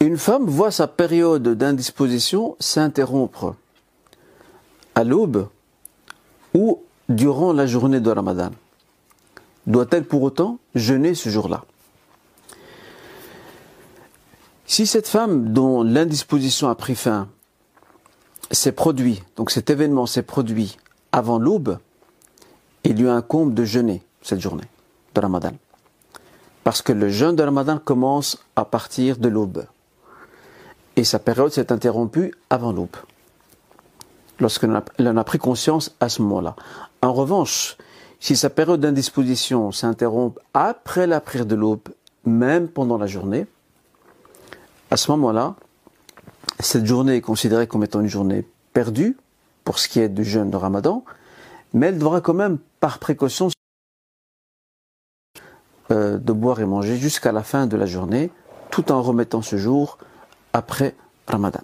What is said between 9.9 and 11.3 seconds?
pour autant jeûner ce